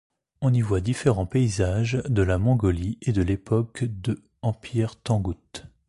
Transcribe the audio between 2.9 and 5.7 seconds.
et de l'époque de Empire tangoute.